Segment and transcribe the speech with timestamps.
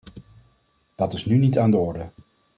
[0.95, 2.11] Dat is nu niet aan de orde!